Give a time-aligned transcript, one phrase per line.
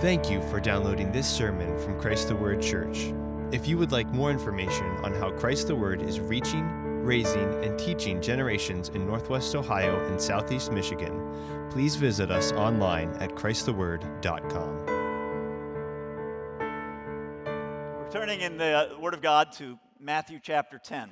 [0.00, 3.12] Thank you for downloading this sermon from Christ the Word Church.
[3.52, 6.64] If you would like more information on how Christ the Word is reaching,
[7.04, 13.34] raising, and teaching generations in Northwest Ohio and Southeast Michigan, please visit us online at
[13.34, 14.86] ChristTheWord.com.
[17.98, 21.10] We're turning in the uh, Word of God to Matthew chapter 10,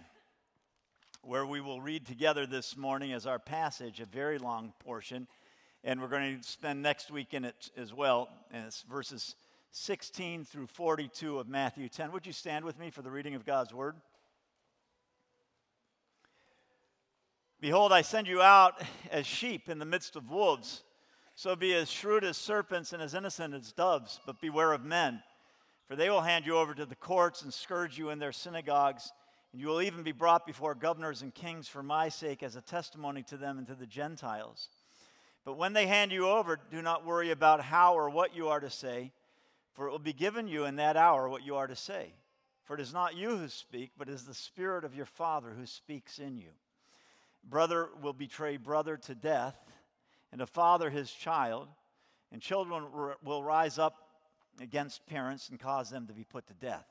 [1.20, 5.28] where we will read together this morning as our passage, a very long portion,
[5.84, 8.28] and we're going to spend next week in it as well.
[8.50, 9.36] And it's verses
[9.72, 12.12] 16 through 42 of Matthew 10.
[12.12, 13.96] Would you stand with me for the reading of God's Word?
[17.60, 20.84] Behold, I send you out as sheep in the midst of wolves.
[21.34, 25.22] So be as shrewd as serpents and as innocent as doves, but beware of men,
[25.86, 29.12] for they will hand you over to the courts and scourge you in their synagogues,
[29.52, 32.60] and you will even be brought before governors and kings for my sake as a
[32.60, 34.68] testimony to them and to the Gentiles.
[35.48, 38.60] But when they hand you over, do not worry about how or what you are
[38.60, 39.12] to say,
[39.72, 42.12] for it will be given you in that hour what you are to say.
[42.64, 45.54] For it is not you who speak, but it is the Spirit of your Father
[45.58, 46.50] who speaks in you.
[47.42, 49.56] Brother will betray brother to death,
[50.32, 51.68] and a father his child,
[52.30, 52.84] and children
[53.24, 53.94] will rise up
[54.60, 56.84] against parents and cause them to be put to death.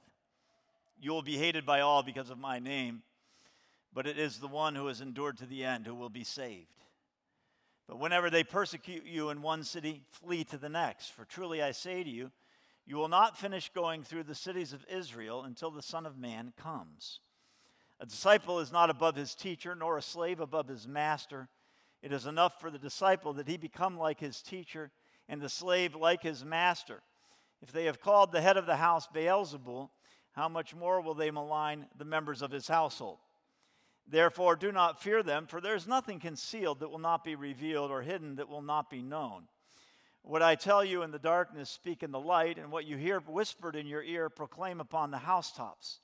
[1.00, 3.04] You will be hated by all because of my name,
[3.94, 6.74] but it is the one who has endured to the end who will be saved.
[7.88, 11.14] But whenever they persecute you in one city, flee to the next.
[11.14, 12.32] For truly I say to you,
[12.86, 16.54] you will not finish going through the cities of Israel until the Son of Man
[16.58, 17.20] comes.
[18.00, 21.50] A disciple is not above his teacher, nor a slave above his master.
[22.02, 24.92] It is enough for the disciple that he become like his teacher,
[25.28, 27.02] and the slave like his master.
[27.62, 29.90] If they have called the head of the house Beelzebul,
[30.34, 33.18] how much more will they malign the members of his household?
[34.10, 37.92] Therefore, do not fear them, for there is nothing concealed that will not be revealed,
[37.92, 39.44] or hidden that will not be known.
[40.22, 43.20] What I tell you in the darkness, speak in the light, and what you hear
[43.20, 46.00] whispered in your ear, proclaim upon the housetops.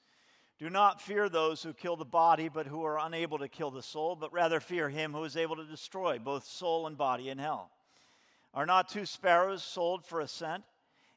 [0.60, 3.82] Do not fear those who kill the body, but who are unable to kill the
[3.82, 7.38] soul, but rather fear him who is able to destroy both soul and body in
[7.38, 7.72] hell.
[8.54, 10.64] Are not two sparrows sold for a cent,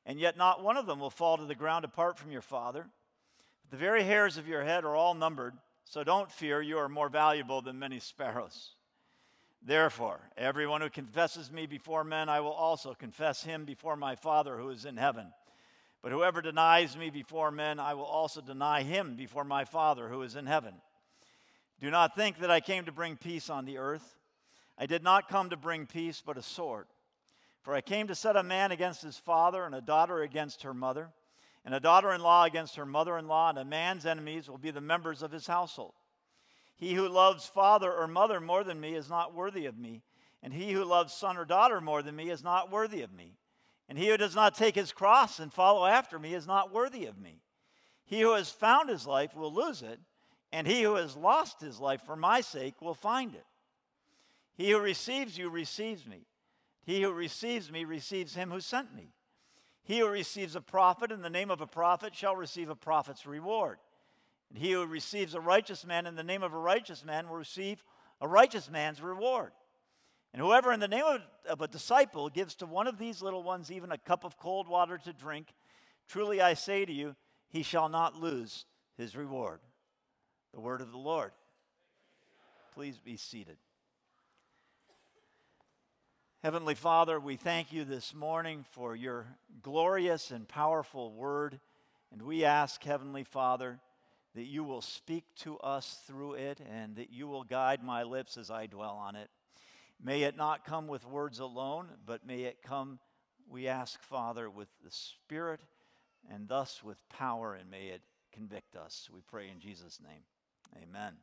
[0.04, 2.86] and yet not one of them will fall to the ground apart from your Father?
[3.70, 5.54] The very hairs of your head are all numbered.
[5.88, 8.70] So don't fear, you are more valuable than many sparrows.
[9.62, 14.56] Therefore, everyone who confesses me before men, I will also confess him before my Father
[14.56, 15.32] who is in heaven.
[16.02, 20.22] But whoever denies me before men, I will also deny him before my Father who
[20.22, 20.74] is in heaven.
[21.80, 24.16] Do not think that I came to bring peace on the earth.
[24.76, 26.86] I did not come to bring peace, but a sword.
[27.62, 30.74] For I came to set a man against his father, and a daughter against her
[30.74, 31.10] mother
[31.66, 34.56] and a daughter in law against her mother in law, and a man's enemies will
[34.56, 35.94] be the members of his household.
[36.76, 40.04] He who loves father or mother more than me is not worthy of me,
[40.44, 43.36] and he who loves son or daughter more than me is not worthy of me.
[43.88, 47.06] And he who does not take his cross and follow after me is not worthy
[47.06, 47.42] of me.
[48.04, 49.98] He who has found his life will lose it,
[50.52, 53.46] and he who has lost his life for my sake will find it.
[54.54, 56.26] He who receives you receives me.
[56.84, 59.10] He who receives me receives him who sent me.
[59.86, 63.24] He who receives a prophet in the name of a prophet shall receive a prophet's
[63.24, 63.78] reward.
[64.50, 67.36] And he who receives a righteous man in the name of a righteous man will
[67.36, 67.84] receive
[68.20, 69.52] a righteous man's reward.
[70.32, 73.44] And whoever in the name of, of a disciple gives to one of these little
[73.44, 75.54] ones even a cup of cold water to drink,
[76.08, 77.14] truly I say to you,
[77.48, 78.64] he shall not lose
[78.98, 79.60] his reward.
[80.52, 81.30] The word of the Lord.
[82.74, 83.56] Please be seated.
[86.46, 89.26] Heavenly Father, we thank you this morning for your
[89.62, 91.58] glorious and powerful word.
[92.12, 93.80] And we ask, Heavenly Father,
[94.36, 98.36] that you will speak to us through it and that you will guide my lips
[98.36, 99.28] as I dwell on it.
[100.00, 103.00] May it not come with words alone, but may it come,
[103.50, 105.58] we ask, Father, with the Spirit
[106.32, 108.02] and thus with power, and may it
[108.32, 109.10] convict us.
[109.12, 110.22] We pray in Jesus' name.
[110.80, 111.14] Amen.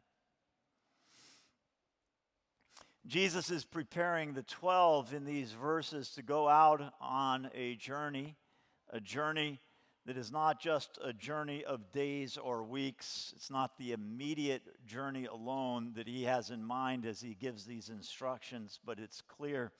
[3.06, 8.38] Jesus is preparing the 12 in these verses to go out on a journey,
[8.92, 9.60] a journey
[10.06, 13.34] that is not just a journey of days or weeks.
[13.36, 17.90] It's not the immediate journey alone that he has in mind as he gives these
[17.90, 19.74] instructions, but it's clear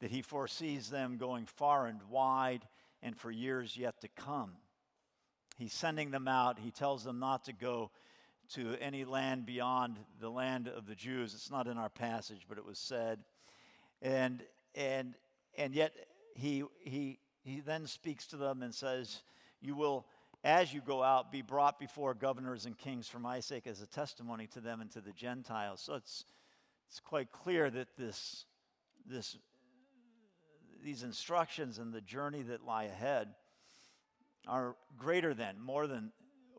[0.00, 2.68] that he foresees them going far and wide
[3.02, 4.52] and for years yet to come.
[5.56, 6.58] He's sending them out.
[6.58, 7.90] He tells them not to go
[8.50, 11.34] to any land beyond the land of the Jews.
[11.34, 13.20] It's not in our passage, but it was said.
[14.00, 14.42] And,
[14.74, 15.14] and,
[15.56, 15.92] and yet
[16.34, 19.22] he, he, he then speaks to them and says,
[19.60, 20.06] You will,
[20.44, 23.86] as you go out, be brought before governors and kings for my sake as a
[23.86, 25.80] testimony to them and to the Gentiles.
[25.80, 26.24] So it's,
[26.88, 28.44] it's quite clear that this,
[29.06, 29.36] this,
[30.84, 33.28] these instructions and the journey that lie ahead
[34.48, 36.12] are greater than, more than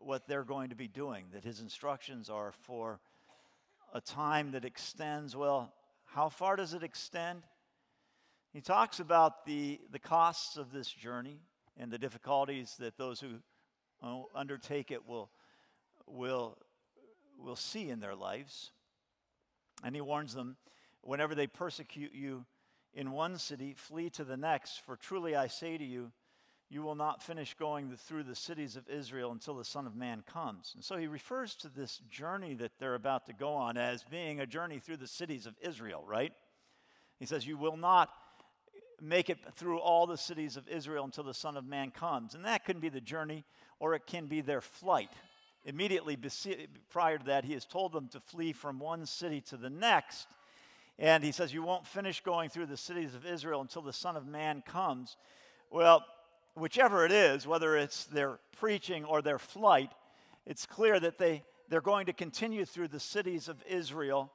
[0.04, 3.00] what they're going to be doing, that his instructions are for
[3.92, 5.72] a time that extends, well,
[6.04, 7.42] how far does it extend?
[8.52, 11.40] He talks about the, the costs of this journey
[11.76, 13.36] and the difficulties that those who
[14.02, 15.30] uh, undertake it will,
[16.06, 16.58] will,
[17.38, 18.70] will see in their lives.
[19.82, 20.56] And he warns them
[21.02, 22.44] whenever they persecute you
[22.94, 26.12] in one city, flee to the next, for truly I say to you,
[26.74, 30.24] you will not finish going through the cities of Israel until the Son of Man
[30.26, 30.72] comes.
[30.74, 34.40] And so he refers to this journey that they're about to go on as being
[34.40, 36.32] a journey through the cities of Israel, right?
[37.20, 38.10] He says, You will not
[39.00, 42.34] make it through all the cities of Israel until the Son of Man comes.
[42.34, 43.44] And that can be the journey,
[43.78, 45.10] or it can be their flight.
[45.64, 46.18] Immediately
[46.90, 50.26] prior to that, he has told them to flee from one city to the next.
[50.98, 54.16] And he says, You won't finish going through the cities of Israel until the Son
[54.16, 55.16] of Man comes.
[55.70, 56.04] Well,
[56.54, 59.90] whichever it is, whether it's their preaching or their flight,
[60.46, 64.30] it's clear that they, they're going to continue through the cities of Israel.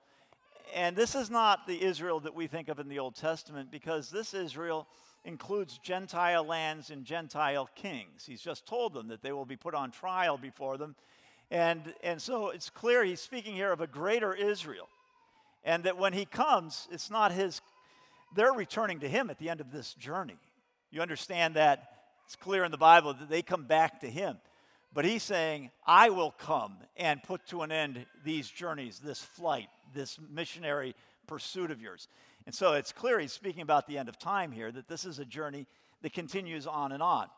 [0.75, 4.09] And this is not the Israel that we think of in the Old Testament because
[4.09, 4.87] this Israel
[5.25, 8.25] includes Gentile lands and Gentile kings.
[8.25, 10.95] He's just told them that they will be put on trial before them.
[11.51, 14.87] And, and so it's clear he's speaking here of a greater Israel.
[15.63, 17.61] And that when he comes, it's not his,
[18.35, 20.37] they're returning to him at the end of this journey.
[20.91, 21.98] You understand that
[22.29, 24.37] it's clear in the Bible that they come back to him.
[24.93, 29.67] But he's saying, I will come and put to an end these journeys, this flight,
[29.95, 30.93] this missionary
[31.25, 32.07] pursuit of yours.
[32.45, 35.17] And so it's clear he's speaking about the end of time here, that this is
[35.17, 35.65] a journey
[36.03, 37.29] that continues on and on.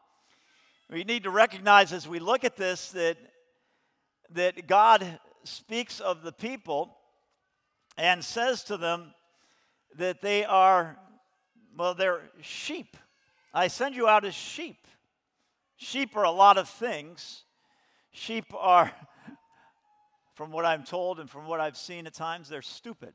[0.90, 3.16] We need to recognize as we look at this that,
[4.32, 6.98] that God speaks of the people
[7.98, 9.14] and says to them
[9.98, 10.98] that they are,
[11.78, 12.98] well, they're sheep.
[13.54, 14.88] I send you out as sheep.
[15.76, 17.44] Sheep are a lot of things.
[18.12, 18.92] Sheep are,
[20.36, 23.14] from what I'm told and from what I've seen at times, they're stupid.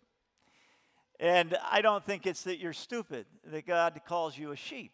[1.19, 4.93] And I don't think it's that you're stupid, that God calls you a sheep.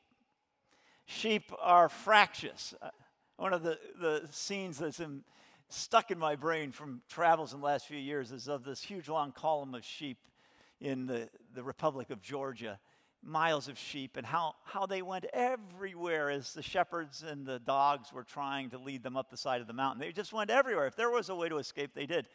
[1.06, 2.74] Sheep are fractious.
[2.80, 2.90] Uh,
[3.36, 5.24] one of the, the scenes that's in,
[5.68, 9.08] stuck in my brain from travels in the last few years is of this huge
[9.08, 10.18] long column of sheep
[10.80, 12.78] in the, the Republic of Georgia
[13.22, 18.12] miles of sheep and how, how they went everywhere as the shepherds and the dogs
[18.12, 20.00] were trying to lead them up the side of the mountain.
[20.00, 20.86] They just went everywhere.
[20.86, 22.26] If there was a way to escape, they did.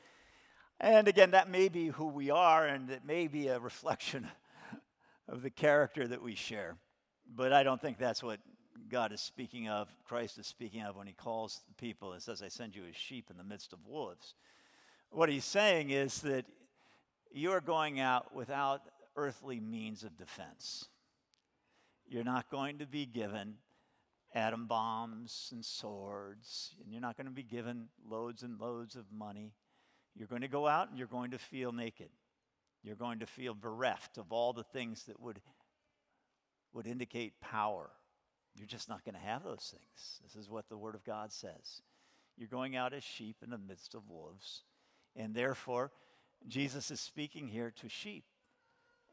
[0.79, 4.27] And again, that may be who we are, and it may be a reflection
[5.27, 6.77] of the character that we share.
[7.35, 8.39] But I don't think that's what
[8.89, 12.41] God is speaking of, Christ is speaking of when he calls the people and says,
[12.41, 14.35] I send you as sheep in the midst of wolves.
[15.09, 16.45] What he's saying is that
[17.31, 18.81] you are going out without
[19.17, 20.85] earthly means of defense.
[22.07, 23.55] You're not going to be given
[24.33, 29.11] atom bombs and swords, and you're not going to be given loads and loads of
[29.11, 29.53] money.
[30.15, 32.09] You're going to go out and you're going to feel naked.
[32.83, 35.41] You're going to feel bereft of all the things that would,
[36.73, 37.89] would indicate power.
[38.55, 40.19] You're just not going to have those things.
[40.23, 41.81] This is what the Word of God says.
[42.37, 44.63] You're going out as sheep in the midst of wolves.
[45.15, 45.91] And therefore,
[46.47, 48.23] Jesus is speaking here to sheep.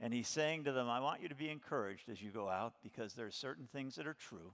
[0.05, 2.75] And he's saying to them, I want you to be encouraged as you go out
[2.83, 4.53] because there are certain things that are true.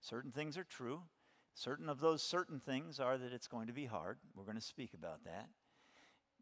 [0.00, 1.02] Certain things are true.
[1.54, 4.18] Certain of those certain things are that it's going to be hard.
[4.34, 5.46] We're going to speak about that.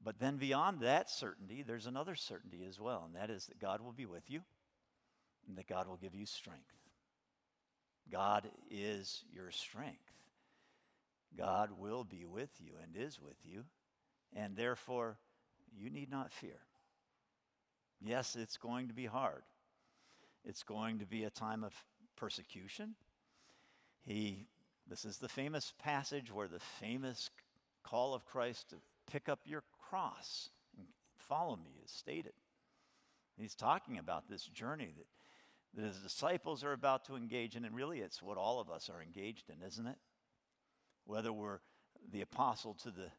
[0.02, 3.82] But then beyond that certainty, there's another certainty as well, and that is that God
[3.82, 4.40] will be with you
[5.46, 6.72] and that God will give you strength.
[8.10, 10.10] God is your strength.
[11.36, 13.64] God will be with you and is with you,
[14.34, 15.18] and therefore
[15.78, 16.60] you need not fear.
[18.00, 19.42] Yes, it's going to be hard.
[20.44, 21.74] It's going to be a time of
[22.16, 22.94] persecution.
[24.04, 24.46] He,
[24.88, 27.30] this is the famous passage where the famous
[27.82, 28.76] call of Christ to
[29.10, 30.86] pick up your cross and
[31.16, 32.32] follow me is stated.
[33.36, 37.74] He's talking about this journey that, that his disciples are about to engage in, and
[37.74, 39.98] really it's what all of us are engaged in, isn't it?
[41.04, 41.58] Whether we're
[42.10, 43.10] the apostle to the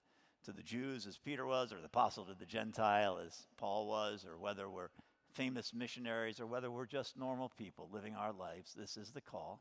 [0.48, 4.26] to the Jews as Peter was, or the apostle to the Gentile as Paul was,
[4.26, 4.90] or whether we're
[5.34, 9.60] famous missionaries, or whether we're just normal people living our lives, this is the call.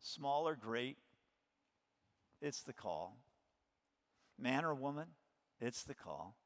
[0.00, 0.96] Small or great,
[2.40, 3.16] it's the call.
[4.38, 5.08] Man or woman,
[5.60, 6.36] it's the call.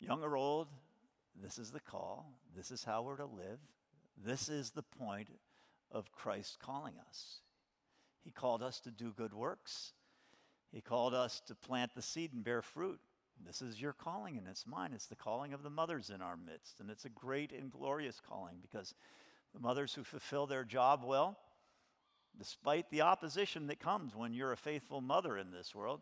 [0.00, 0.66] Young or old,
[1.40, 2.32] this is the call.
[2.56, 3.60] This is how we're to live.
[4.16, 5.28] This is the point
[5.92, 7.42] of Christ calling us.
[8.24, 9.92] He called us to do good works.
[10.72, 13.00] He called us to plant the seed and bear fruit.
[13.44, 14.92] This is your calling, and it's mine.
[14.92, 16.80] It's the calling of the mothers in our midst.
[16.80, 18.94] And it's a great and glorious calling because
[19.54, 21.38] the mothers who fulfill their job well,
[22.36, 26.00] despite the opposition that comes when you're a faithful mother in this world.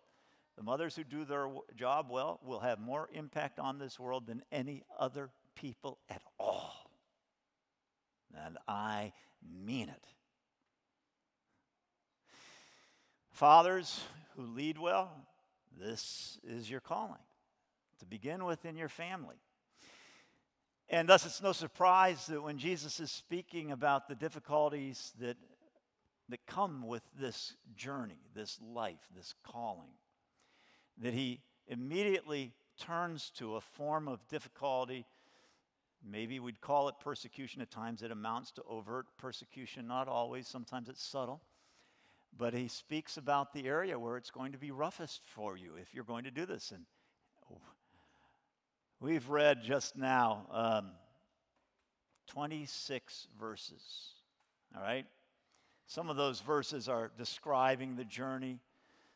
[0.56, 4.42] The mothers who do their job well will have more impact on this world than
[4.50, 6.90] any other people at all.
[8.34, 9.12] And I
[9.64, 10.06] mean it.
[13.30, 14.00] Fathers
[14.36, 15.10] who lead well,
[15.78, 17.20] this is your calling
[17.98, 19.36] to begin with in your family.
[20.88, 25.36] And thus, it's no surprise that when Jesus is speaking about the difficulties that,
[26.28, 29.90] that come with this journey, this life, this calling,
[30.98, 35.06] that he immediately turns to a form of difficulty.
[36.08, 37.60] Maybe we'd call it persecution.
[37.62, 41.42] At times it amounts to overt persecution, not always, sometimes it's subtle.
[42.38, 45.94] But he speaks about the area where it's going to be roughest for you if
[45.94, 46.70] you're going to do this.
[46.70, 46.84] And
[49.00, 50.90] we've read just now um,
[52.28, 53.82] 26 verses,
[54.74, 55.06] all right?
[55.86, 58.58] Some of those verses are describing the journey,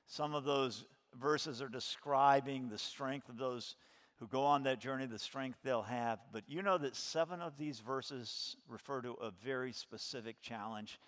[0.07, 0.85] some of those
[1.21, 3.77] verses are describing the strength of those
[4.21, 6.19] who go on that journey, the strength they'll have.
[6.31, 11.01] But you know that seven of these verses refer to a very specific challenge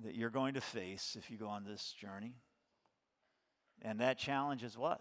[0.00, 2.34] that you're going to face if you go on this journey.
[3.82, 5.00] And that challenge is what?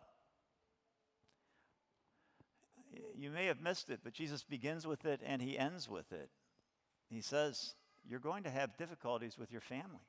[3.16, 6.30] You may have missed it, but Jesus begins with it and he ends with it.
[7.10, 7.76] He says,
[8.08, 10.06] You're going to have difficulties with your family.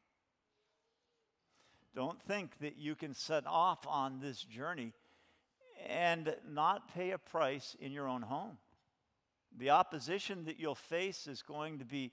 [1.95, 4.92] Don't think that you can set off on this journey
[5.87, 8.59] and not pay a price in your own home.
[9.57, 12.12] The opposition that you'll face is going to be,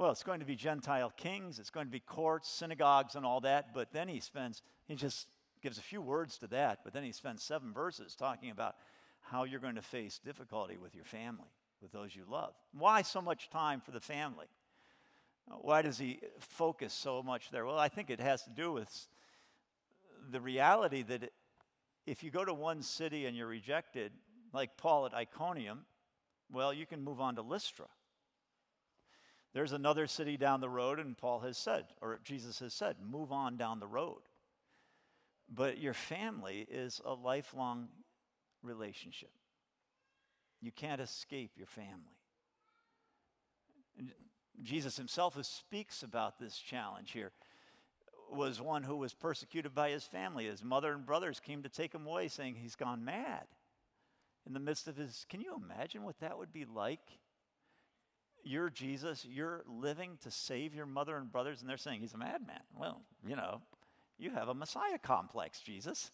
[0.00, 3.42] well, it's going to be Gentile kings, it's going to be courts, synagogues, and all
[3.42, 3.74] that.
[3.74, 5.26] But then he spends, he just
[5.62, 8.76] gives a few words to that, but then he spends seven verses talking about
[9.20, 11.50] how you're going to face difficulty with your family,
[11.82, 12.54] with those you love.
[12.72, 14.46] Why so much time for the family?
[15.60, 17.66] Why does he focus so much there?
[17.66, 19.06] Well, I think it has to do with
[20.30, 21.30] the reality that
[22.06, 24.12] if you go to one city and you're rejected,
[24.54, 25.80] like Paul at Iconium,
[26.50, 27.88] well, you can move on to Lystra.
[29.52, 33.32] There's another city down the road, and Paul has said, or Jesus has said, move
[33.32, 34.20] on down the road.
[35.52, 37.88] But your family is a lifelong
[38.62, 39.30] relationship.
[40.62, 42.18] You can't escape your family.
[43.98, 44.12] And
[44.62, 47.32] Jesus himself, who speaks about this challenge here,
[48.32, 50.46] was one who was persecuted by his family.
[50.46, 53.46] His mother and brothers came to take him away, saying he's gone mad.
[54.46, 57.00] In the midst of his, can you imagine what that would be like?
[58.44, 62.18] You're Jesus, you're living to save your mother and brothers, and they're saying he's a
[62.18, 62.60] madman.
[62.78, 63.60] Well, you know,
[64.18, 66.10] you have a Messiah complex, Jesus.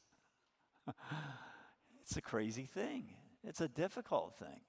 [2.03, 3.05] it's a crazy thing,
[3.45, 4.61] it's a difficult thing.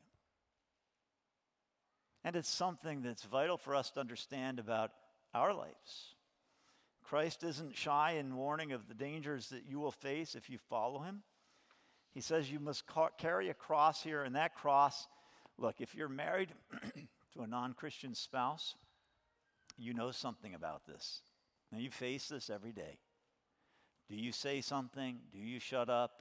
[2.24, 4.92] And it's something that's vital for us to understand about
[5.34, 6.16] our lives.
[7.04, 11.00] Christ isn't shy in warning of the dangers that you will face if you follow
[11.00, 11.24] him.
[12.14, 15.08] He says you must ca- carry a cross here, and that cross,
[15.58, 16.50] look, if you're married
[17.38, 18.76] to a non Christian spouse,
[19.78, 21.22] you know something about this.
[21.72, 23.00] Now you face this every day.
[24.10, 25.20] Do you say something?
[25.32, 26.12] Do you shut up?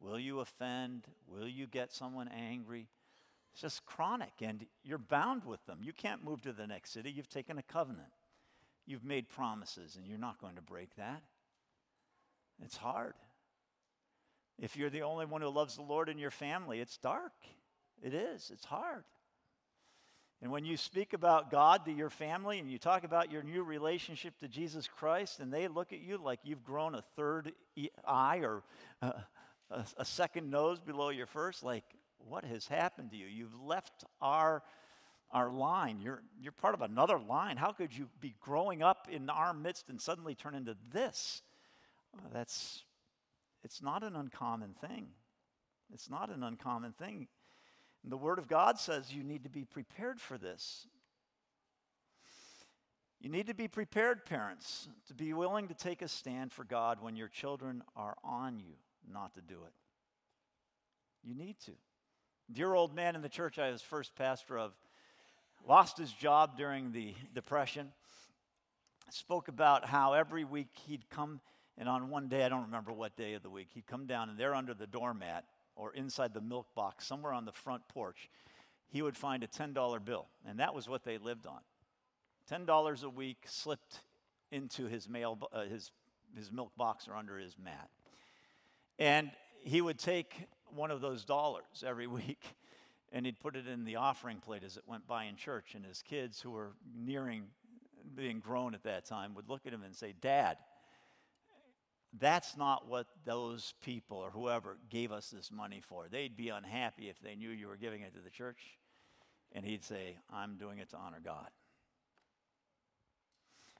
[0.00, 1.06] Will you offend?
[1.26, 2.88] Will you get someone angry?
[3.52, 5.78] It's just chronic, and you're bound with them.
[5.80, 7.10] You can't move to the next city.
[7.10, 8.08] You've taken a covenant.
[8.84, 11.22] You've made promises, and you're not going to break that.
[12.62, 13.14] It's hard.
[14.58, 17.32] If you're the only one who loves the Lord in your family, it's dark.
[18.02, 18.50] It is.
[18.52, 19.04] It's hard.
[20.46, 23.64] And when you speak about God to your family and you talk about your new
[23.64, 27.50] relationship to Jesus Christ, and they look at you like you've grown a third
[28.06, 28.62] eye or
[29.02, 29.10] uh,
[29.72, 31.82] a, a second nose below your first, like,
[32.18, 33.26] what has happened to you?
[33.26, 34.62] You've left our,
[35.32, 35.98] our line.
[36.00, 37.56] You're, you're part of another line.
[37.56, 41.42] How could you be growing up in our midst and suddenly turn into this?
[42.12, 42.84] Well, that's,
[43.64, 45.08] it's not an uncommon thing.
[45.92, 47.26] It's not an uncommon thing.
[48.06, 50.86] And the Word of God says you need to be prepared for this.
[53.20, 56.98] You need to be prepared, parents, to be willing to take a stand for God
[57.00, 58.74] when your children are on you
[59.12, 59.72] not to do it.
[61.24, 61.72] You need to.
[62.52, 64.72] Dear old man in the church I was first pastor of
[65.66, 67.90] lost his job during the Depression.
[69.10, 71.40] Spoke about how every week he'd come,
[71.76, 74.30] and on one day, I don't remember what day of the week, he'd come down
[74.30, 75.44] and there under the doormat
[75.76, 78.30] or inside the milk box, somewhere on the front porch,
[78.88, 80.26] he would find a $10 bill.
[80.46, 81.60] And that was what they lived on.
[82.50, 84.00] $10 a week slipped
[84.50, 85.90] into his, mail, uh, his,
[86.36, 87.90] his milk box or under his mat.
[88.98, 89.30] And
[89.62, 92.42] he would take one of those dollars every week
[93.12, 95.74] and he'd put it in the offering plate as it went by in church.
[95.74, 97.44] And his kids, who were nearing
[98.14, 100.58] being grown at that time, would look at him and say, Dad,
[102.18, 106.06] that's not what those people or whoever gave us this money for.
[106.10, 108.60] They'd be unhappy if they knew you were giving it to the church.
[109.52, 111.48] And he'd say, I'm doing it to honor God.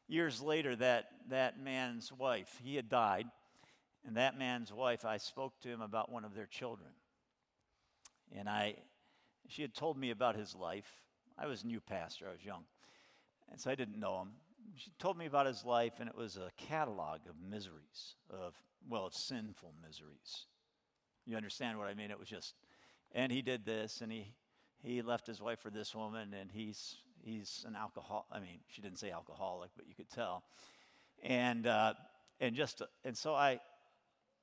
[0.09, 3.27] Years later, that, that man's wife, he had died,
[4.07, 6.91] and that man's wife, I spoke to him about one of their children.
[8.37, 8.77] And I,
[9.49, 10.89] she had told me about his life.
[11.37, 12.65] I was a new pastor, I was young.
[13.51, 14.31] And so I didn't know him.
[14.75, 18.55] She told me about his life, and it was a catalog of miseries, of,
[18.89, 20.47] well, of sinful miseries.
[21.25, 22.11] You understand what I mean?
[22.11, 22.55] It was just,
[23.13, 24.35] and he did this, and he,
[24.83, 28.27] he left his wife for this woman, and he's, he's an alcohol.
[28.31, 30.45] I mean, she didn't say alcoholic, but you could tell.
[31.23, 31.95] And, uh,
[32.41, 33.61] and just, and so I,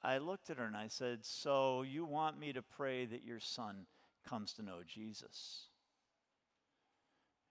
[0.04, 3.40] I looked at her and I said, So you want me to pray that your
[3.40, 3.86] son
[4.28, 5.68] comes to know Jesus?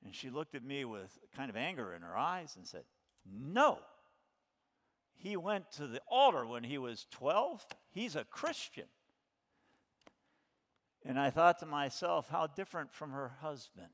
[0.05, 2.85] And she looked at me with kind of anger in her eyes and said,
[3.25, 3.79] No.
[5.17, 7.65] He went to the altar when he was 12.
[7.93, 8.87] He's a Christian.
[11.05, 13.89] And I thought to myself, how different from her husband.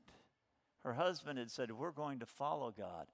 [0.83, 3.07] Her husband had said, We're going to follow God.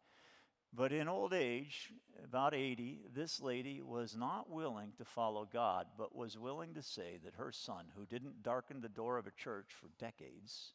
[0.74, 1.92] But in old age,
[2.24, 7.20] about 80, this lady was not willing to follow God, but was willing to say
[7.24, 10.74] that her son, who didn't darken the door of a church for decades,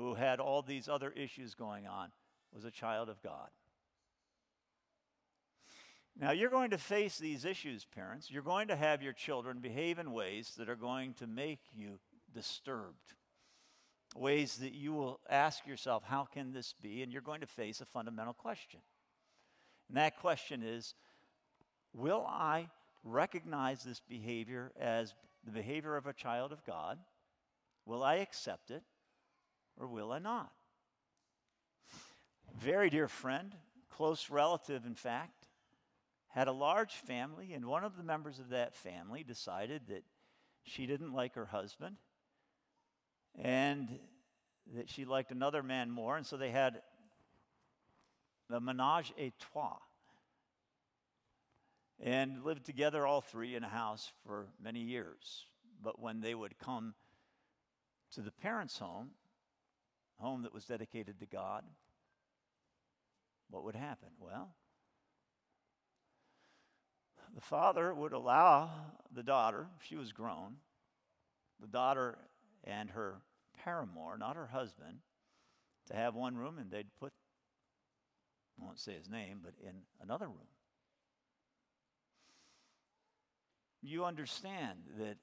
[0.00, 2.10] who had all these other issues going on,
[2.52, 3.48] was a child of God.
[6.18, 8.30] Now, you're going to face these issues, parents.
[8.30, 11.98] You're going to have your children behave in ways that are going to make you
[12.34, 13.14] disturbed.
[14.16, 17.02] Ways that you will ask yourself, how can this be?
[17.02, 18.80] And you're going to face a fundamental question.
[19.88, 20.94] And that question is
[21.92, 22.68] Will I
[23.04, 25.14] recognize this behavior as
[25.44, 26.98] the behavior of a child of God?
[27.86, 28.82] Will I accept it?
[29.76, 30.52] Or will I not?
[32.58, 33.54] Very dear friend,
[33.88, 35.46] close relative, in fact,
[36.28, 40.04] had a large family, and one of the members of that family decided that
[40.62, 41.96] she didn't like her husband
[43.38, 43.98] and
[44.74, 46.82] that she liked another man more, and so they had
[48.48, 49.78] the menage a trois
[52.02, 55.44] and lived together, all three, in a house for many years.
[55.82, 56.94] But when they would come
[58.12, 59.10] to the parents' home,
[60.20, 61.64] home that was dedicated to God,
[63.50, 64.08] what would happen?
[64.18, 64.54] Well,
[67.34, 68.70] the father would allow
[69.12, 70.56] the daughter, she was grown,
[71.60, 72.18] the daughter
[72.64, 73.22] and her
[73.64, 74.98] paramour, not her husband,
[75.88, 77.12] to have one room, and they'd put,
[78.60, 80.46] I won't say his name, but in another room.
[83.82, 85.16] You understand that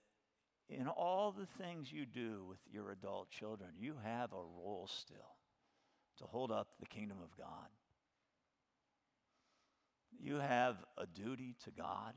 [0.69, 5.37] in all the things you do with your adult children, you have a role still
[6.17, 7.69] to hold up the kingdom of God.
[10.19, 12.13] You have a duty to God,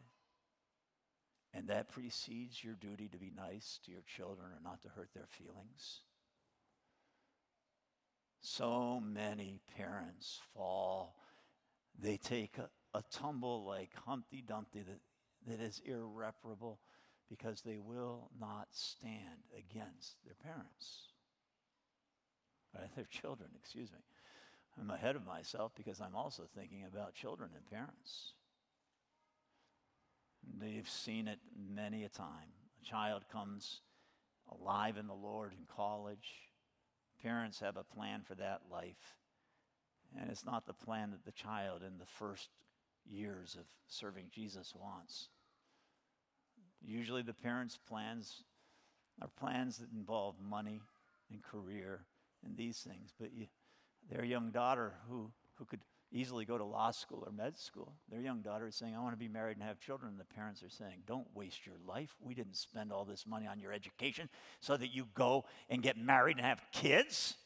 [1.53, 5.11] and that precedes your duty to be nice to your children or not to hurt
[5.15, 6.01] their feelings.
[8.41, 11.17] So many parents fall,
[11.99, 15.01] they take a, a tumble like Humpty Dumpty that,
[15.47, 16.81] that is irreparable
[17.31, 21.09] because they will not stand against their parents.
[22.75, 22.95] Right?
[22.97, 23.99] Their children, excuse me.
[24.81, 28.33] I'm ahead of myself because I'm also thinking about children and parents.
[30.59, 32.53] They've seen it many a time.
[32.83, 33.81] A child comes
[34.51, 36.29] alive in the Lord in college.
[37.23, 39.17] Parents have a plan for that life.
[40.19, 42.49] And it's not the plan that the child in the first
[43.09, 45.29] years of serving Jesus wants.
[46.85, 48.43] Usually, the parents' plans
[49.21, 50.81] are plans that involve money
[51.31, 52.05] and career
[52.45, 53.13] and these things.
[53.19, 53.47] But you,
[54.11, 55.81] their young daughter, who, who could
[56.13, 59.13] easily go to law school or med school, their young daughter is saying, I want
[59.13, 60.13] to be married and have children.
[60.13, 62.17] And the parents are saying, Don't waste your life.
[62.21, 64.29] We didn't spend all this money on your education
[64.61, 67.37] so that you go and get married and have kids.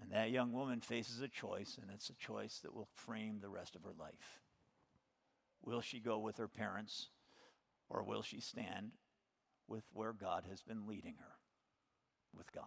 [0.00, 3.50] And that young woman faces a choice, and it's a choice that will frame the
[3.50, 4.40] rest of her life.
[5.62, 7.08] Will she go with her parents
[7.90, 8.92] or will she stand
[9.68, 11.34] with where God has been leading her,
[12.34, 12.64] with God?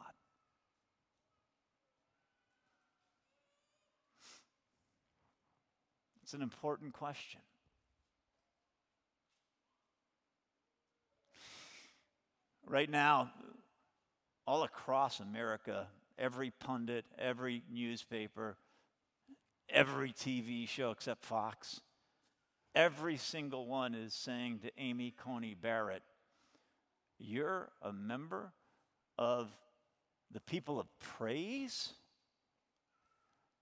[6.24, 7.42] It's an important question.
[12.66, 13.32] Right now,
[14.48, 18.58] all across America, every pundit, every newspaper,
[19.70, 21.82] every TV show except Fox
[22.76, 26.02] Every single one is saying to Amy Coney Barrett,
[27.20, 28.52] You're a member
[29.18, 29.52] of
[30.32, 31.94] the people of praise?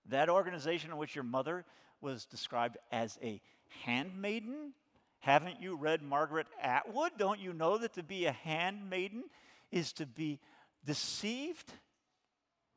[0.08, 1.66] That organization in which your mother
[2.00, 3.40] was described as a
[3.84, 4.72] handmaiden?
[5.20, 7.12] Haven't you read Margaret Atwood?
[7.18, 9.24] Don't you know that to be a handmaiden
[9.70, 10.40] is to be
[10.84, 11.70] deceived?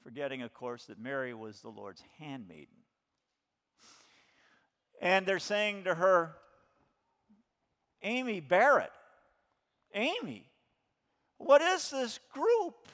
[0.03, 2.84] Forgetting, of course, that Mary was the Lord's handmaiden.
[5.01, 6.35] And they're saying to her,
[8.01, 8.91] Amy Barrett,
[9.93, 10.45] Amy,
[11.37, 12.89] what is this group?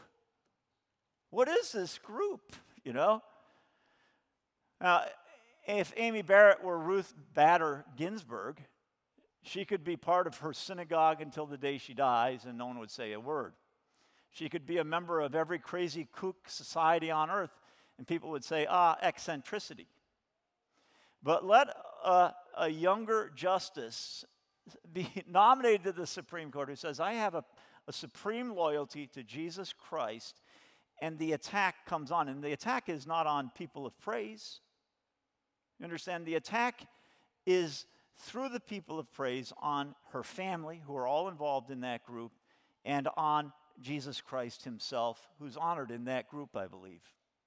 [1.30, 2.56] What is this group?
[2.84, 3.22] You know?
[4.80, 5.06] Now,
[5.68, 8.58] if Amy Barrett were Ruth Bader Ginsburg,
[9.44, 12.80] she could be part of her synagogue until the day she dies and no one
[12.80, 13.54] would say a word.
[14.32, 17.52] She could be a member of every crazy kook society on earth
[17.98, 19.88] and people would say, ah, eccentricity.
[21.22, 21.68] But let
[22.04, 24.26] a, a younger justice
[24.94, 27.44] be nominated to the Supreme Court who says, I have a,
[27.88, 30.42] a supreme loyalty to Jesus Christ,
[31.02, 32.28] and the attack comes on.
[32.28, 34.60] And the attack is not on people of praise.
[35.80, 36.26] You understand?
[36.26, 36.88] The attack
[37.46, 37.86] is
[38.18, 42.32] through the people of praise on her family, who are all involved in that group,
[42.86, 47.02] and on Jesus Christ himself, who's honored in that group, I believe.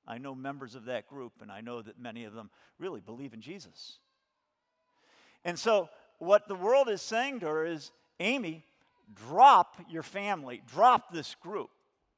[0.07, 3.35] I know members of that group, and I know that many of them really believe
[3.35, 3.99] in Jesus.
[5.45, 8.65] And so, what the world is saying to her is Amy,
[9.29, 11.71] drop your family, drop this group.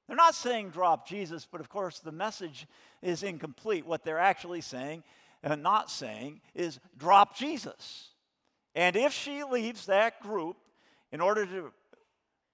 [0.07, 2.67] They're not saying drop Jesus, but of course, the message
[3.03, 3.87] is incomplete.
[3.87, 5.03] What they're actually saying
[5.43, 8.11] and not saying is drop Jesus.
[8.75, 10.57] And if she leaves that group
[11.11, 11.73] in order to,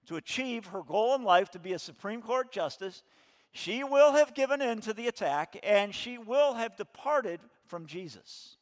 [0.07, 3.03] to achieve her goal in life to be a Supreme Court justice,
[3.51, 8.57] she will have given in to the attack and she will have departed from Jesus.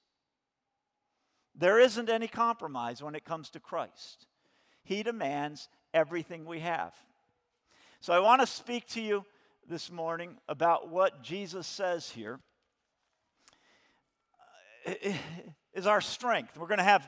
[1.55, 4.25] There isn't any compromise when it comes to Christ.
[4.83, 6.93] He demands everything we have.
[7.99, 9.25] So I want to speak to you
[9.67, 12.39] this morning about what Jesus says here
[14.87, 14.93] uh,
[15.73, 16.57] is our strength.
[16.57, 17.03] We're going to have,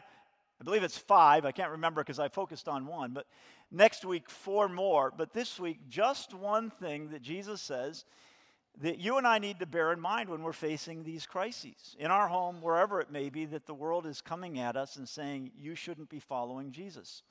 [0.62, 1.45] I believe it's five.
[1.45, 3.12] I can't remember because I focused on one.
[3.12, 3.25] But
[3.71, 5.12] next week, four more.
[5.15, 8.06] But this week, just one thing that Jesus says
[8.81, 12.09] that you and I need to bear in mind when we're facing these crises in
[12.09, 15.51] our home, wherever it may be, that the world is coming at us and saying,
[15.55, 17.21] you shouldn't be following Jesus.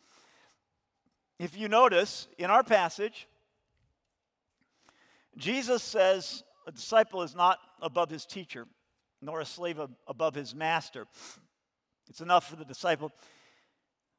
[1.39, 3.27] If you notice in our passage,
[5.37, 8.67] Jesus says a disciple is not above his teacher,
[9.21, 11.07] nor a slave above his master.
[12.09, 13.11] It's enough for the disciple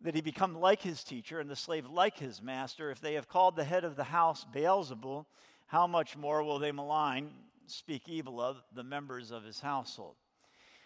[0.01, 2.91] that he become like his teacher and the slave like his master.
[2.91, 5.25] If they have called the head of the house Beelzebul,
[5.73, 7.31] how much more will they malign,
[7.65, 10.13] speak evil of the members of his household?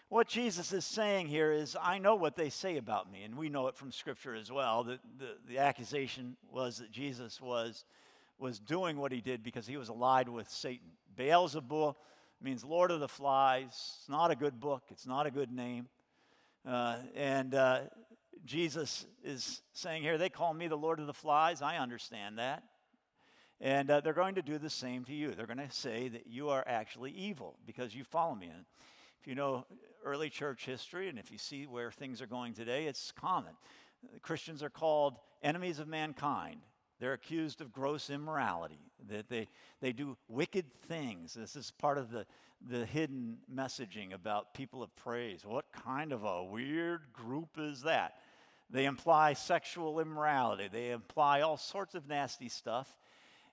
[0.08, 3.50] What Jesus is saying here is, I know what they say about me, and we
[3.50, 4.84] know it from Scripture as well.
[4.84, 7.84] That the, the accusation was that Jesus was,
[8.38, 10.88] was doing what he did because he was allied with Satan.
[11.18, 11.94] Beelzebul
[12.40, 13.66] means Lord of the Flies.
[13.66, 15.88] It's not a good book, it's not a good name.
[16.66, 17.80] Uh, and uh,
[18.46, 21.60] Jesus is saying here, they call me the Lord of the Flies.
[21.60, 22.62] I understand that.
[23.60, 25.32] And uh, they're going to do the same to you.
[25.32, 28.46] They're going to say that you are actually evil because you follow me.
[28.46, 28.64] And
[29.20, 29.66] if you know
[30.04, 33.52] early church history and if you see where things are going today, it's common.
[34.22, 36.60] Christians are called enemies of mankind.
[37.00, 39.48] They're accused of gross immorality, that they,
[39.80, 41.34] they do wicked things.
[41.34, 42.26] This is part of the,
[42.68, 45.44] the hidden messaging about people of praise.
[45.44, 48.14] What kind of a weird group is that?
[48.70, 52.96] They imply sexual immorality, they imply all sorts of nasty stuff.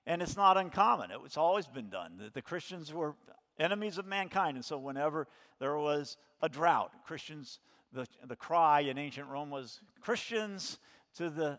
[0.06, 1.10] And it's not uncommon.
[1.24, 2.12] It's always been done.
[2.18, 3.16] The, the Christians were
[3.58, 4.56] enemies of mankind.
[4.56, 5.26] And so, whenever
[5.58, 7.58] there was a drought, Christians,
[7.92, 10.78] the, the cry in ancient Rome was Christians
[11.16, 11.58] to the,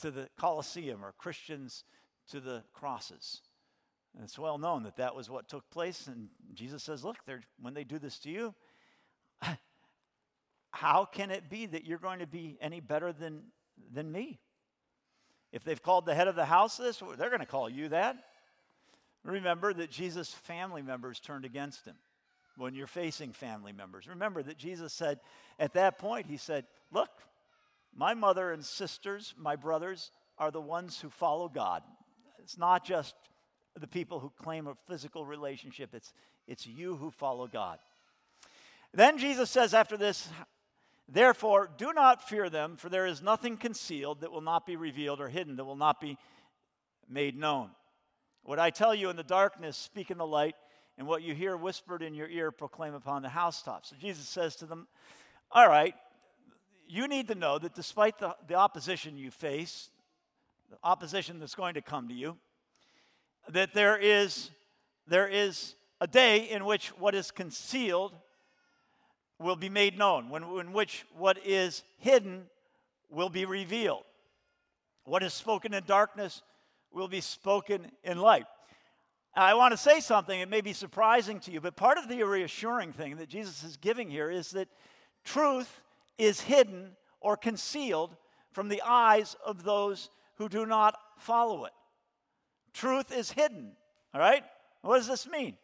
[0.00, 1.84] to the Colosseum or Christians
[2.30, 3.42] to the crosses.
[4.14, 6.08] And it's well known that that was what took place.
[6.08, 7.18] And Jesus says, Look,
[7.60, 8.54] when they do this to you,
[10.72, 13.42] how can it be that you're going to be any better than,
[13.92, 14.40] than me?
[15.52, 18.16] If they've called the head of the house this, they're going to call you that.
[19.24, 21.96] Remember that Jesus' family members turned against him
[22.56, 24.06] when you're facing family members.
[24.06, 25.20] Remember that Jesus said,
[25.58, 27.10] at that point, he said, Look,
[27.94, 31.82] my mother and sisters, my brothers, are the ones who follow God.
[32.38, 33.14] It's not just
[33.78, 36.12] the people who claim a physical relationship, it's,
[36.46, 37.78] it's you who follow God.
[38.94, 40.28] Then Jesus says, after this,
[41.08, 45.20] Therefore, do not fear them, for there is nothing concealed that will not be revealed
[45.20, 46.18] or hidden that will not be
[47.08, 47.70] made known.
[48.42, 50.54] What I tell you in the darkness, speak in the light,
[50.98, 53.90] and what you hear whispered in your ear, proclaim upon the housetops.
[53.90, 54.86] So Jesus says to them,
[55.50, 55.94] All right,
[56.86, 59.90] you need to know that despite the, the opposition you face,
[60.70, 62.36] the opposition that's going to come to you,
[63.48, 64.50] that there is
[65.06, 68.14] there is a day in which what is concealed
[69.38, 72.46] will be made known, when, in which what is hidden
[73.10, 74.04] will be revealed.
[75.04, 76.42] What is spoken in darkness
[76.92, 78.46] will be spoken in light.
[79.34, 82.22] I want to say something, it may be surprising to you, but part of the
[82.24, 84.68] reassuring thing that Jesus is giving here is that
[85.24, 85.80] truth
[86.16, 88.16] is hidden or concealed
[88.52, 91.72] from the eyes of those who do not follow it.
[92.72, 93.72] Truth is hidden,
[94.12, 94.42] all right?
[94.82, 95.56] What does this mean?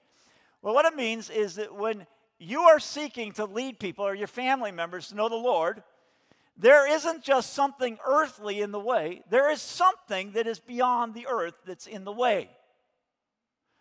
[0.63, 2.07] Well, what it means is that when
[2.44, 5.83] you are seeking to lead people or your family members to know the Lord,
[6.57, 11.26] there isn't just something earthly in the way, there is something that is beyond the
[11.26, 12.48] earth that's in the way.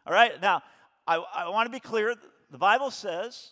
[0.06, 0.62] All right, now,
[1.08, 2.16] I, I want to be clear.
[2.52, 3.52] The Bible says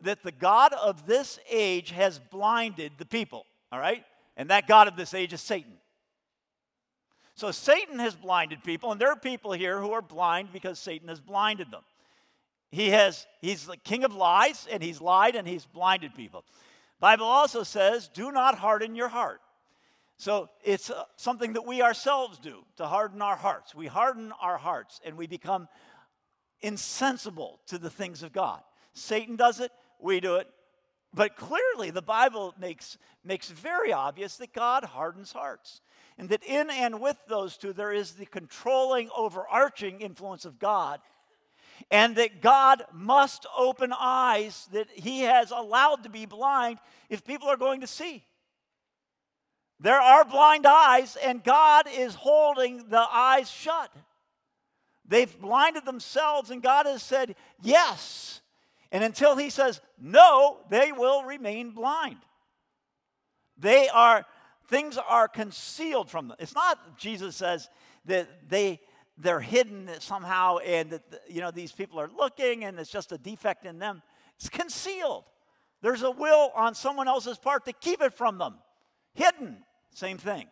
[0.00, 4.04] that the God of this age has blinded the people, all right?
[4.36, 5.72] And that God of this age is Satan.
[7.34, 11.08] So Satan has blinded people, and there are people here who are blind because Satan
[11.08, 11.82] has blinded them.
[12.72, 16.44] He has, he's the king of lies, and he's lied and he's blinded people.
[16.98, 19.40] Bible also says, do not harden your heart.
[20.16, 23.74] So it's uh, something that we ourselves do to harden our hearts.
[23.74, 25.68] We harden our hearts and we become
[26.60, 28.62] insensible to the things of God.
[28.94, 30.48] Satan does it, we do it.
[31.12, 35.82] But clearly, the Bible makes, makes very obvious that God hardens hearts.
[36.16, 41.00] And that in and with those two, there is the controlling, overarching influence of God.
[41.92, 46.78] And that God must open eyes that He has allowed to be blind
[47.10, 48.24] if people are going to see.
[49.78, 53.92] There are blind eyes, and God is holding the eyes shut.
[55.06, 58.40] They've blinded themselves, and God has said yes.
[58.90, 62.18] And until He says no, they will remain blind.
[63.58, 64.24] They are,
[64.68, 66.38] things are concealed from them.
[66.40, 67.68] It's not, Jesus says,
[68.06, 68.80] that they
[69.22, 73.18] they're hidden somehow and that you know these people are looking and it's just a
[73.18, 74.02] defect in them
[74.36, 75.24] it's concealed
[75.80, 78.54] there's a will on someone else's part to keep it from them
[79.14, 79.58] hidden
[79.94, 80.46] same thing.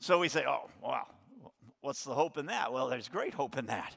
[0.00, 1.06] So we say, oh, wow,
[1.82, 2.72] what's the hope in that?
[2.72, 3.94] Well, there's great hope in that.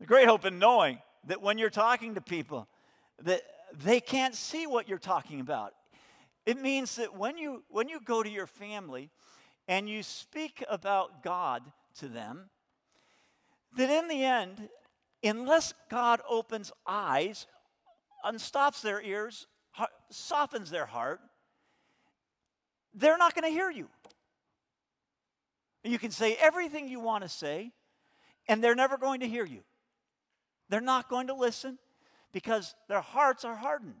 [0.00, 2.66] The great hope in knowing that when you're talking to people,
[3.22, 3.42] that
[3.84, 5.74] they can't see what you're talking about.
[6.46, 9.10] It means that when you when you go to your family
[9.70, 11.62] and you speak about God
[12.00, 12.50] to them,
[13.76, 14.68] that in the end,
[15.22, 17.46] unless God opens eyes,
[18.26, 19.46] unstops their ears,
[20.10, 21.20] softens their heart,
[22.92, 23.88] they're not going to hear you.
[25.84, 27.70] You can say everything you want to say,
[28.48, 29.60] and they're never going to hear you.
[30.68, 31.78] They're not going to listen
[32.32, 33.94] because their hearts are hardened.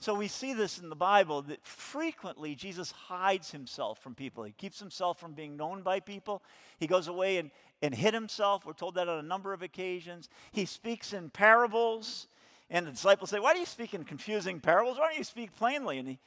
[0.00, 4.44] So we see this in the Bible that frequently Jesus hides himself from people.
[4.44, 6.42] He keeps himself from being known by people.
[6.78, 7.50] He goes away and,
[7.82, 8.64] and hid himself.
[8.64, 10.28] We're told that on a number of occasions.
[10.52, 12.28] He speaks in parables.
[12.70, 14.98] And the disciples say, Why do you speak in confusing parables?
[14.98, 15.98] Why don't you speak plainly?
[15.98, 16.18] And he,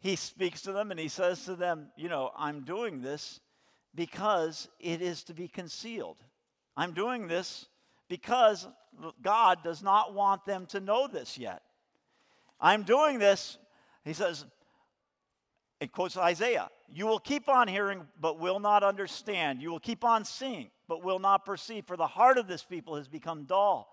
[0.00, 3.40] he speaks to them and he says to them, You know, I'm doing this
[3.94, 6.16] because it is to be concealed.
[6.76, 7.66] I'm doing this
[8.08, 8.66] because
[9.22, 11.62] God does not want them to know this yet.
[12.62, 13.58] I'm doing this,
[14.04, 14.46] he says,
[15.80, 19.60] it quotes Isaiah You will keep on hearing, but will not understand.
[19.60, 21.86] You will keep on seeing, but will not perceive.
[21.86, 23.88] For the heart of this people has become dull.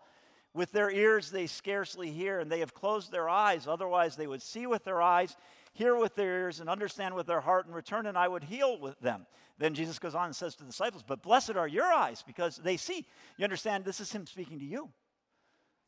[0.53, 3.67] With their ears they scarcely hear, and they have closed their eyes.
[3.67, 5.35] Otherwise, they would see with their eyes
[5.73, 8.79] hear with their ears and understand with their heart and return, and I would heal
[8.79, 9.25] with them.
[9.57, 12.57] Then Jesus goes on and says to the disciples, But blessed are your eyes because
[12.57, 13.07] they see.
[13.37, 14.89] You understand, this is Him speaking to you.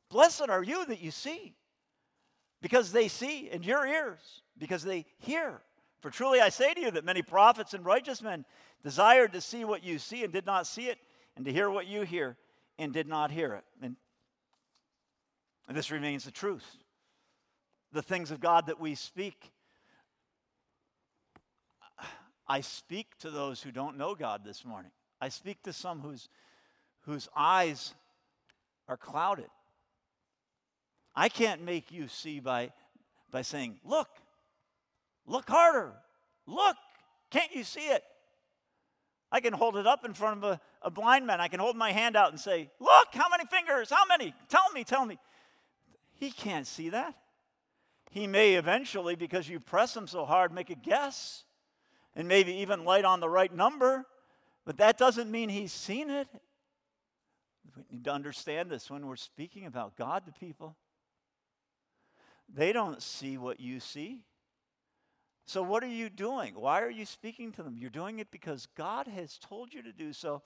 [0.10, 1.54] Blessed are you that you see
[2.62, 5.62] because they see, and your ears because they hear.
[6.00, 8.46] For truly I say to you that many prophets and righteous men
[8.84, 10.98] desired to see what you see and did not see it,
[11.36, 12.38] and to hear what you hear
[12.78, 13.64] and did not hear it.
[13.82, 13.96] And,
[15.68, 16.66] and this remains the truth.
[17.94, 19.52] The things of God that we speak
[22.52, 24.92] I speak to those who don't know God this morning.
[25.22, 26.28] I speak to some whose,
[27.06, 27.94] whose eyes
[28.90, 29.48] are clouded.
[31.22, 32.72] I can't make you see by,
[33.30, 34.08] by saying, Look,
[35.28, 35.94] look harder,
[36.48, 36.76] look,
[37.30, 38.04] can't you see it?
[39.32, 41.40] I can hold it up in front of a, a blind man.
[41.40, 43.92] I can hold my hand out and say, Look, how many fingers?
[43.92, 44.34] How many?
[44.50, 45.20] Tell me, tell me.
[46.16, 47.14] He can't see that.
[48.10, 51.44] He may eventually, because you press him so hard, make a guess
[52.16, 54.08] and maybe even light on the right number,
[54.66, 56.28] but that doesn't mean he's seen it.
[57.78, 60.76] We need to understand this when we're speaking about God to people.
[62.54, 64.22] They don't see what you see.
[65.46, 66.54] So, what are you doing?
[66.56, 67.78] Why are you speaking to them?
[67.78, 70.44] You're doing it because God has told you to do so.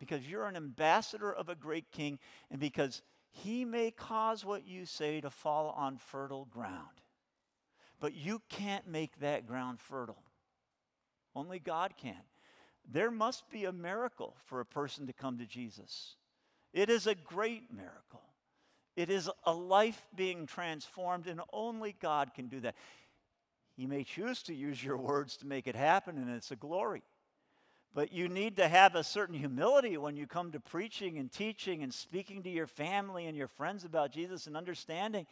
[0.00, 2.18] because you're an ambassador of a great king,
[2.50, 7.00] and because he may cause what you say to fall on fertile ground.
[8.00, 10.22] But you can't make that ground fertile.
[11.34, 12.20] Only God can.
[12.90, 16.16] There must be a miracle for a person to come to Jesus.
[16.72, 18.22] It is a great miracle.
[18.96, 22.74] It is a life being transformed, and only God can do that.
[23.76, 27.02] He may choose to use your words to make it happen, and it's a glory.
[27.92, 31.82] But you need to have a certain humility when you come to preaching and teaching
[31.82, 35.26] and speaking to your family and your friends about Jesus and understanding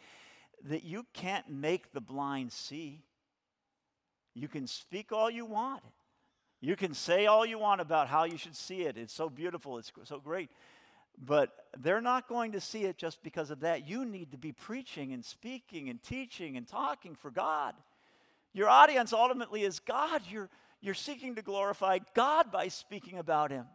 [0.65, 3.01] that you can't make the blind see.
[4.33, 5.83] You can speak all you want.
[6.61, 8.97] You can say all you want about how you should see it.
[8.97, 10.49] It's so beautiful, it's so great.
[11.17, 13.87] But they're not going to see it just because of that.
[13.87, 17.75] You need to be preaching and speaking and teaching and talking for God.
[18.53, 20.21] Your audience ultimately is God.
[20.29, 20.49] You're,
[20.81, 23.65] you're seeking to glorify God by speaking about Him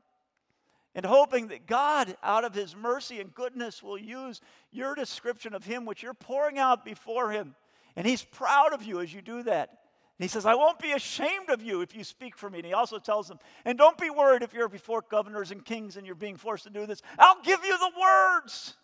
[0.94, 5.64] and hoping that God, out of His mercy and goodness, will use your description of
[5.64, 7.54] Him, which you're pouring out before Him.
[7.96, 9.78] And He's proud of you as you do that.
[10.18, 12.58] And he says, I won't be ashamed of you if you speak for me.
[12.58, 15.96] And he also tells them, and don't be worried if you're before governors and kings
[15.96, 17.02] and you're being forced to do this.
[17.18, 18.74] I'll give you the words.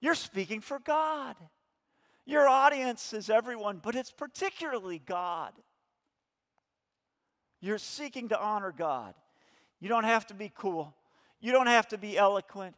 [0.00, 1.36] You're speaking for God.
[2.26, 5.52] Your audience is everyone, but it's particularly God.
[7.60, 9.14] You're seeking to honor God.
[9.80, 10.94] You don't have to be cool.
[11.40, 12.74] You don't have to be eloquent.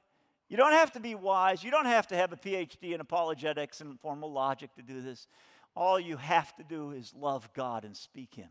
[0.49, 1.65] You don't have to be wise.
[1.65, 5.27] You don't have to have a PhD in apologetics and formal logic to do this.
[5.77, 8.51] All you have to do is love God and speak Him.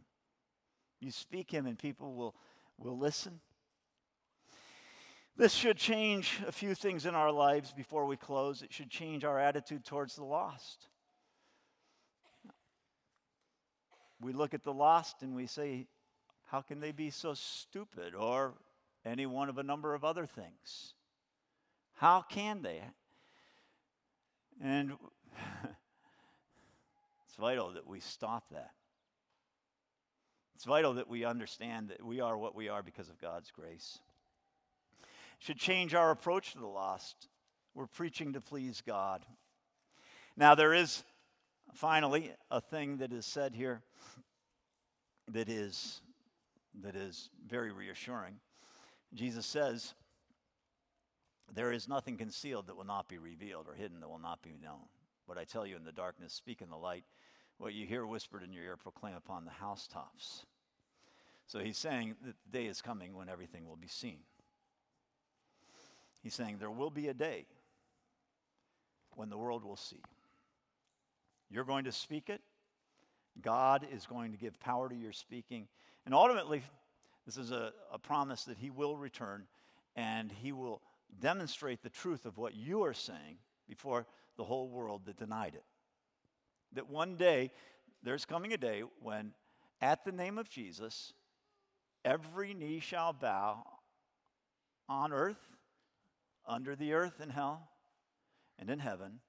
[0.99, 2.35] You speak Him, and people will,
[2.77, 3.39] will listen.
[5.37, 8.61] This should change a few things in our lives before we close.
[8.61, 10.87] It should change our attitude towards the lost.
[14.21, 15.87] We look at the lost and we say,
[16.47, 18.15] How can they be so stupid?
[18.15, 18.55] Or
[19.05, 20.93] any one of a number of other things.
[21.93, 22.81] How can they?
[24.61, 24.93] And
[27.39, 28.71] vital that we stop that.
[30.55, 33.99] It's vital that we understand that we are what we are because of God's grace.
[35.01, 35.07] It
[35.45, 37.29] should change our approach to the lost.
[37.73, 39.25] We're preaching to please God.
[40.35, 41.03] Now, there is
[41.73, 43.81] finally a thing that is said here
[45.29, 46.01] that is,
[46.81, 48.35] that is very reassuring.
[49.13, 49.93] Jesus says,
[51.53, 54.57] There is nothing concealed that will not be revealed, or hidden that will not be
[54.61, 54.89] known.
[55.25, 57.05] What I tell you in the darkness, speak in the light
[57.59, 60.45] what you hear whispered in your ear, proclaim upon the housetops.
[61.45, 64.19] So he's saying that the day is coming when everything will be seen.
[66.23, 67.45] He's saying there will be a day
[69.15, 70.01] when the world will see.
[71.49, 72.41] You're going to speak it.
[73.41, 75.67] God is going to give power to your speaking.
[76.05, 76.63] And ultimately,
[77.25, 79.45] this is a, a promise that He will return
[79.95, 80.81] and He will
[81.19, 84.05] demonstrate the truth of what you are saying before
[84.37, 85.63] the whole world that denied it
[86.73, 87.51] that one day
[88.03, 89.33] there's coming a day when,
[89.81, 91.13] at the name of Jesus,
[92.05, 93.63] every knee shall bow
[94.87, 95.37] on earth,
[96.47, 97.69] under the earth, in hell,
[98.57, 99.19] and in heaven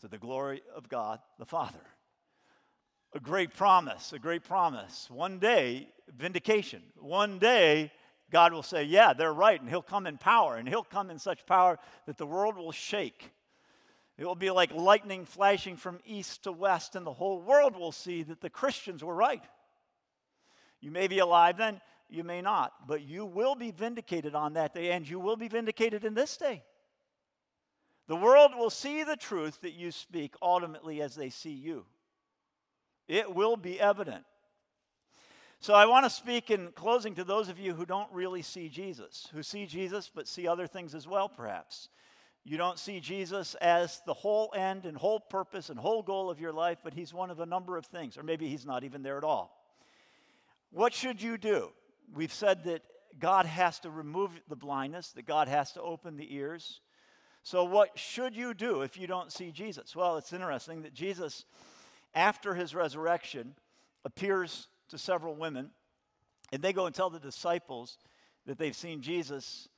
[0.00, 1.78] to the glory of God the Father.
[3.14, 5.08] A great promise, a great promise.
[5.10, 6.82] One day, vindication.
[6.96, 7.90] One day,
[8.30, 11.18] God will say, Yeah, they're right, and He'll come in power, and He'll come in
[11.18, 13.30] such power that the world will shake.
[14.18, 17.92] It will be like lightning flashing from east to west, and the whole world will
[17.92, 19.42] see that the Christians were right.
[20.80, 24.74] You may be alive then, you may not, but you will be vindicated on that
[24.74, 26.64] day, and you will be vindicated in this day.
[28.08, 31.84] The world will see the truth that you speak ultimately as they see you.
[33.06, 34.24] It will be evident.
[35.60, 38.68] So I want to speak in closing to those of you who don't really see
[38.68, 41.88] Jesus, who see Jesus but see other things as well, perhaps.
[42.48, 46.40] You don't see Jesus as the whole end and whole purpose and whole goal of
[46.40, 49.02] your life, but he's one of a number of things, or maybe he's not even
[49.02, 49.54] there at all.
[50.70, 51.68] What should you do?
[52.14, 52.80] We've said that
[53.18, 56.80] God has to remove the blindness, that God has to open the ears.
[57.42, 59.94] So, what should you do if you don't see Jesus?
[59.94, 61.44] Well, it's interesting that Jesus,
[62.14, 63.56] after his resurrection,
[64.06, 65.68] appears to several women,
[66.50, 67.98] and they go and tell the disciples
[68.46, 69.68] that they've seen Jesus,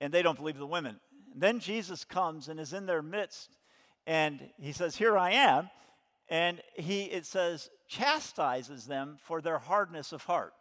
[0.00, 0.98] and they don't believe the women.
[1.34, 3.50] Then Jesus comes and is in their midst,
[4.06, 5.68] and he says, Here I am.
[6.28, 10.54] And he, it says, chastises them for their hardness of heart.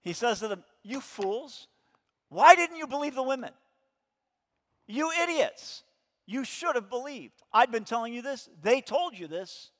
[0.00, 1.68] He says to them, You fools,
[2.28, 3.50] why didn't you believe the women?
[4.86, 5.82] You idiots,
[6.26, 7.42] you should have believed.
[7.52, 9.70] I'd been telling you this, they told you this.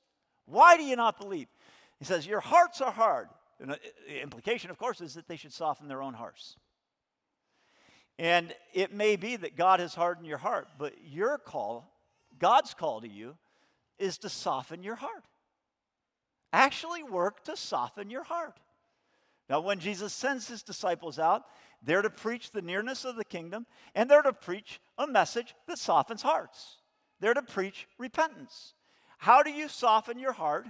[0.44, 1.48] Why do you not believe?
[1.98, 3.28] He says, Your hearts are hard.
[3.60, 6.56] And the implication, of course, is that they should soften their own hearts.
[8.18, 11.90] And it may be that God has hardened your heart, but your call,
[12.38, 13.36] God's call to you,
[13.98, 15.24] is to soften your heart.
[16.52, 18.58] Actually, work to soften your heart.
[19.48, 21.44] Now, when Jesus sends his disciples out,
[21.82, 25.78] they're to preach the nearness of the kingdom, and they're to preach a message that
[25.78, 26.76] softens hearts.
[27.20, 28.74] They're to preach repentance.
[29.18, 30.66] How do you soften your heart?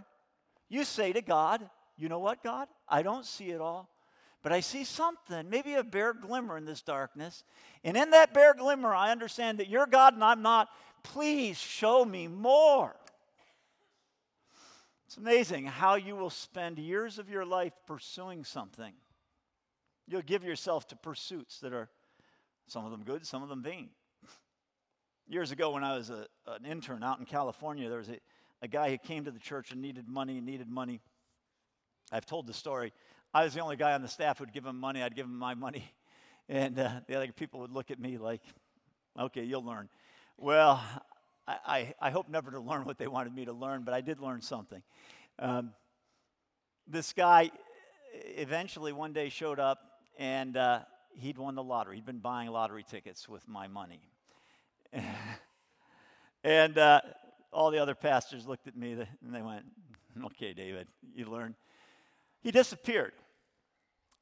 [0.68, 2.68] You say to God, You know what, God?
[2.88, 3.88] I don't see it all,
[4.42, 7.44] but I see something, maybe a bare glimmer in this darkness.
[7.84, 10.68] And in that bare glimmer, I understand that you're God and I'm not.
[11.04, 12.94] Please show me more.
[15.06, 18.94] It's amazing how you will spend years of your life pursuing something.
[20.08, 21.88] You'll give yourself to pursuits that are
[22.66, 23.90] some of them good, some of them vain.
[25.28, 28.18] Years ago, when I was a, an intern out in California, there was a,
[28.62, 31.00] a guy who came to the church and needed money and needed money.
[32.10, 32.92] I've told the story.
[33.34, 35.02] I was the only guy on the staff who'd give him money.
[35.02, 35.90] I'd give him my money.
[36.48, 38.42] And uh, the other people would look at me like,
[39.18, 39.88] okay, you'll learn.
[40.36, 40.82] Well,
[41.46, 44.00] I, I, I, hope never to learn what they wanted me to learn, but I
[44.00, 44.82] did learn something.
[45.38, 45.70] Um,
[46.88, 47.52] this guy
[48.12, 49.78] eventually one day showed up
[50.18, 50.80] and uh,
[51.14, 51.94] he'd won the lottery.
[51.94, 54.00] He'd been buying lottery tickets with my money.
[56.44, 57.00] and uh,
[57.52, 59.64] all the other pastors looked at me and they went,
[60.24, 61.54] Okay, David, you learned.
[62.42, 63.12] He disappeared.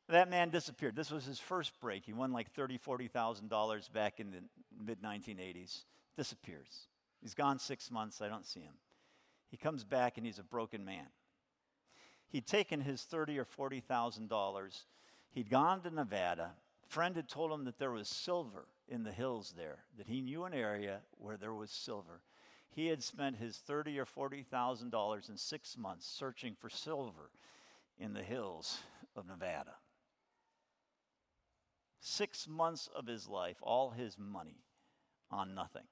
[0.09, 0.97] That man disappeared.
[0.97, 2.05] This was his first break.
[2.05, 4.43] He won like $30,000, $40,000 back in the
[4.85, 5.85] mid 1980s.
[6.17, 6.89] Disappears.
[7.23, 8.21] He's gone six months.
[8.21, 8.75] I don't see him.
[9.51, 11.07] He comes back and he's a broken man.
[12.29, 14.85] He'd taken his thirty or forty thousand dollars.
[15.33, 16.53] He'd gone to Nevada.
[16.85, 20.21] A friend had told him that there was silver in the hills there, that he
[20.21, 22.21] knew an area where there was silver.
[22.71, 27.31] He had spent his thirty or forty thousand dollars in six months searching for silver
[28.01, 28.79] in the hills
[29.15, 29.75] of Nevada.
[32.01, 34.65] Six months of his life, all his money
[35.31, 35.85] on nothing.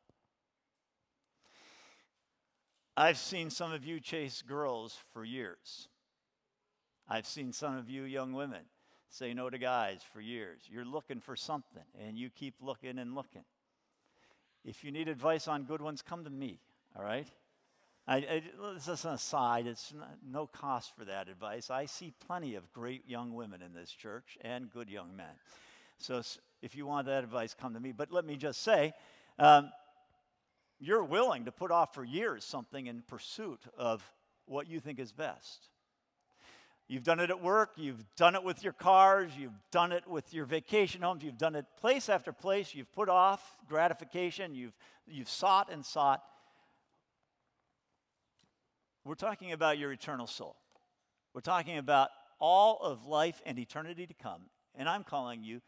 [2.97, 5.89] I've seen some of you chase girls for years.
[7.09, 8.63] I've seen some of you young women
[9.11, 10.63] say no to guys for years.
[10.69, 13.45] You're looking for something, and you keep looking and looking.
[14.65, 16.61] If you need advice on good ones, come to me,
[16.97, 17.29] all right?
[18.09, 18.43] I, I,
[18.73, 19.67] this is an aside.
[19.67, 19.93] It's
[20.27, 21.69] no cost for that advice.
[21.69, 25.27] I see plenty of great young women in this church and good young men.
[25.99, 26.23] So
[26.63, 27.93] if you want that advice, come to me.
[27.93, 28.95] But let me just say,
[29.39, 29.71] um,
[30.81, 34.03] you're willing to put off for years something in pursuit of
[34.47, 35.69] what you think is best.
[36.87, 40.33] You've done it at work, you've done it with your cars, you've done it with
[40.33, 44.73] your vacation homes, you've done it place after place, you've put off gratification, you've,
[45.07, 46.23] you've sought and sought.
[49.09, 50.55] We're talking about your eternal soul.
[51.33, 54.43] We're talking about all of life and eternity to come,
[54.75, 55.63] and I'm calling you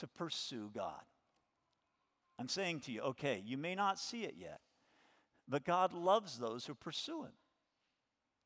[0.00, 1.00] to pursue God.
[2.38, 4.60] I'm saying to you, okay, you may not see it yet,
[5.48, 7.32] but God loves those who pursue Him.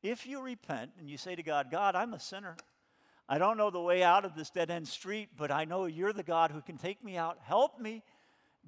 [0.03, 2.55] If you repent and you say to God, God, I'm a sinner.
[3.27, 6.13] I don't know the way out of this dead end street, but I know you're
[6.13, 7.39] the God who can take me out.
[7.43, 8.03] Help me.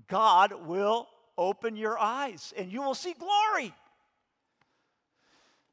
[0.09, 1.07] God will
[1.37, 3.73] open your eyes and you will see glory.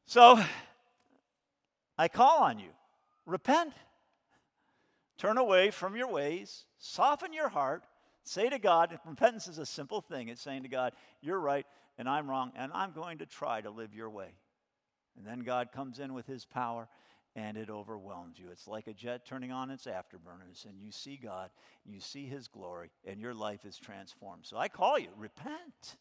[0.09, 0.42] So
[1.98, 2.70] I call on you
[3.26, 3.74] repent,
[5.18, 7.84] turn away from your ways, soften your heart,
[8.24, 10.28] say to God, repentance is a simple thing.
[10.28, 11.66] It's saying to God, You're right
[11.98, 14.28] and I'm wrong, and I'm going to try to live your way.
[15.18, 16.88] And then God comes in with his power
[17.36, 18.46] and it overwhelms you.
[18.50, 21.50] It's like a jet turning on its afterburners, and you see God,
[21.84, 24.46] you see his glory, and your life is transformed.
[24.46, 25.96] So I call you, repent.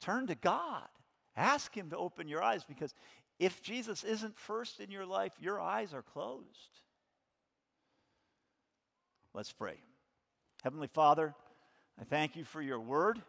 [0.00, 0.88] Turn to God.
[1.36, 2.94] Ask him to open your eyes because
[3.38, 6.80] if Jesus isn't first in your life, your eyes are closed.
[9.34, 9.76] Let's pray.
[10.62, 11.34] Heavenly Father,
[12.00, 13.20] I thank you for your word.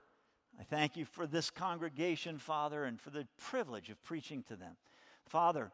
[0.60, 4.78] I thank you for this congregation, Father, and for the privilege of preaching to them.
[5.26, 5.72] Father,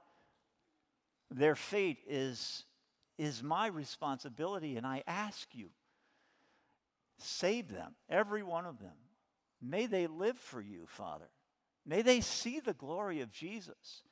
[1.29, 2.65] their fate is,
[3.17, 5.69] is my responsibility, and I ask you,
[7.17, 8.95] save them, every one of them.
[9.61, 11.29] May they live for you, Father.
[11.85, 14.03] May they see the glory of Jesus.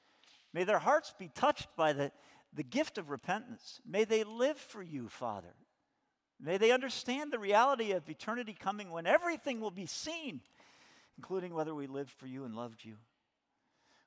[0.53, 2.11] May their hearts be touched by the,
[2.53, 3.79] the gift of repentance.
[3.85, 5.55] May they live for you, Father.
[6.39, 10.41] May they understand the reality of eternity coming when everything will be seen
[11.21, 12.95] including whether we lived for you and loved you.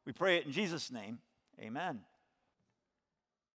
[0.04, 1.20] We pray it in Jesus' name.
[1.60, 2.00] Amen.